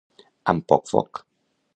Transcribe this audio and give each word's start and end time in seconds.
Amb 0.53 0.65
poc 0.73 0.89
foc. 0.93 1.21